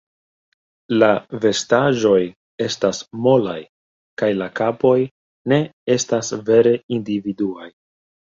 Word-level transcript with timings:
La 1.01 1.09
vestaĵoj 1.41 2.21
estas 2.67 3.01
molaj 3.27 3.59
kaj 4.21 4.31
la 4.39 4.47
kapoj 4.61 4.95
ne 5.53 5.61
estas 5.97 6.33
vere 6.51 6.73
individuaj. 7.01 7.69